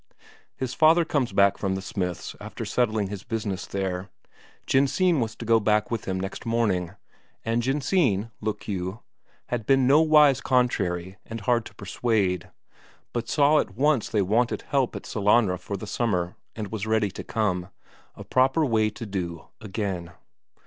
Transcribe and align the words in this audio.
His 0.57 0.73
father 0.73 1.05
comes 1.05 1.31
back 1.31 1.59
from 1.59 1.75
the 1.75 1.81
smith's 1.83 2.35
after 2.41 2.65
settling 2.65 3.09
his 3.09 3.21
business 3.23 3.67
there; 3.67 4.09
Jensine 4.65 5.19
was 5.19 5.35
to 5.35 5.45
go 5.45 5.59
back 5.59 5.91
with 5.91 6.05
him 6.05 6.19
next 6.19 6.43
morning. 6.43 6.93
And 7.45 7.61
Jensine, 7.61 8.31
look 8.41 8.67
you, 8.67 9.01
had 9.49 9.67
been 9.67 9.85
nowise 9.85 10.41
contrary 10.41 11.17
and 11.23 11.41
hard 11.41 11.65
to 11.67 11.75
persuade, 11.75 12.49
but 13.13 13.29
saw 13.29 13.59
at 13.59 13.75
once 13.75 14.09
they 14.09 14.23
wanted 14.23 14.63
help 14.63 14.95
at 14.95 15.05
Sellanraa 15.05 15.59
for 15.59 15.77
the 15.77 15.85
summer, 15.85 16.35
and 16.55 16.71
was 16.71 16.87
ready 16.87 17.11
to 17.11 17.23
come. 17.23 17.69
A 18.15 18.23
proper 18.23 18.65
way 18.65 18.89
to 18.89 19.05
do, 19.05 19.49
again. 19.61 20.13